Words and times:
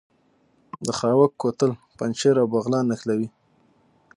د 0.85 0.87
خاوک 0.99 1.31
کوتل 1.41 1.71
پنجشیر 1.97 2.35
او 2.41 2.47
بغلان 2.53 2.85
نښلوي 2.91 3.29